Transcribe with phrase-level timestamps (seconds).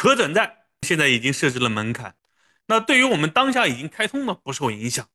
[0.00, 2.14] 可转债现在已经设置了门槛，
[2.68, 5.06] 那对于我们当下已经开通的不受影响，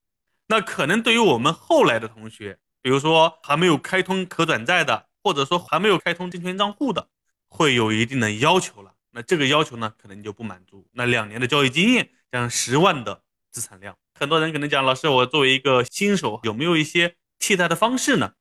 [0.45, 7.09] 那可能对于我们后来的同学，比如说还没有开通可转债的，或者说还没有开通证券账户的，
[7.49, 8.93] 会有一定的要求了。
[9.09, 10.87] 那这个要求呢，可能就不满足。
[10.91, 18.33] 那两年的交易经验，加上十万的资产量，很多人可能讲，老师，我作为一个新手，有没有一些替代的方式呢？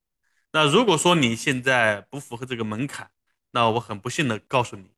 [0.52, 3.10] 那如果说你现在不符合这个门槛，
[3.52, 4.90] 那我很不幸的告诉你，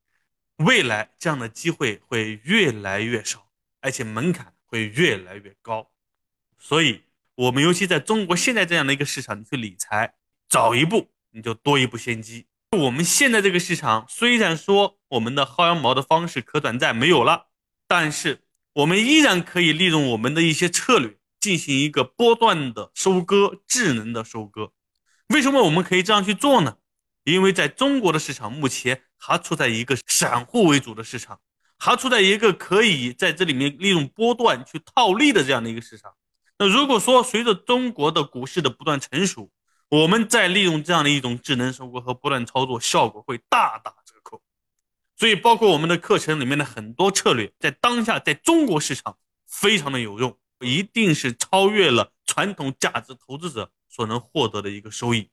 [0.57, 3.49] 未来这样的机会会越来越少，
[3.81, 5.91] 而且门槛会越来越高。
[6.59, 7.03] 所以，
[7.35, 10.15] 我们尤其在中国现在这样的一个市场，你去理财，
[10.49, 12.47] 早一步你就多一步先机。
[12.71, 17.47] 我们现在这个市场虽然说我们的薅羊毛的方式可转债没有了，
[17.87, 24.73] 但是我们依然可以利用我们的一些策略进行一个波段的收割，智能的收割。
[25.29, 26.79] 为什么我们可以这样去做呢？
[27.27, 31.41] 因为在中国的市场目前还处在一个散户为主的市场，
[31.77, 36.15] 还处在一个可以在这里面利用波段去套利的这样的一个市场。
[36.57, 39.51] 那如果说随着中国的股市的不断成熟，
[39.89, 44.41] 我们再利用这样的一种智能收割和波段操作，效果会大打折扣。
[45.17, 55.29] 所以，包括我们的课程里面的很多策略，在当下在中国市场非常的有用，一定是超越了传统价值投资者所能获得的一个收益。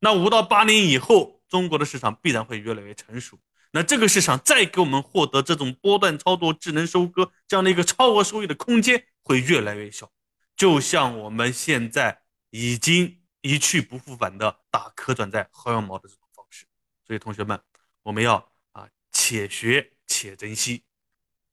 [0.00, 3.38] 那五到八年以后，中国的市场必然会越来越成熟。
[3.72, 10.10] 那这个市场再给我们获得这种波段操作、智能收割这样的一个超额收益的空间会越来越小，
[10.56, 13.16] 就像我们现在已经。
[13.40, 16.66] 一去不复返的打可转债薅羊毛的这种方式，
[17.06, 17.58] 所以同学们，
[18.02, 18.34] 我们要
[18.72, 20.82] 啊且学且珍惜。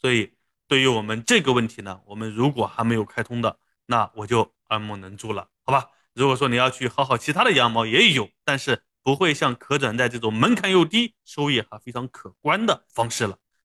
[0.02, 0.34] 所以
[0.68, 5.92] 对于我们这个问题呢，我们如果还没有开通的，那我就爱莫能助了，好吧？
[6.14, 13.38] 如果说你要去薅薅其他的羊毛，也有，但是不会像可转债这种门槛又低、收益还非常可观的方式了。